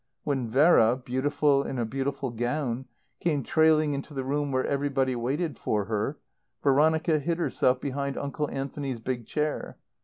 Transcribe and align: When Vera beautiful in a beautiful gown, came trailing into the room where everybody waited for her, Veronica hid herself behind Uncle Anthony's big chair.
When 0.23 0.49
Vera 0.49 0.97
beautiful 0.97 1.61
in 1.63 1.77
a 1.77 1.85
beautiful 1.85 2.31
gown, 2.31 2.87
came 3.19 3.43
trailing 3.43 3.93
into 3.93 4.15
the 4.15 4.23
room 4.23 4.51
where 4.51 4.65
everybody 4.65 5.15
waited 5.15 5.59
for 5.59 5.85
her, 5.85 6.17
Veronica 6.63 7.19
hid 7.19 7.37
herself 7.37 7.79
behind 7.79 8.17
Uncle 8.17 8.49
Anthony's 8.49 8.99
big 8.99 9.27
chair. 9.27 9.77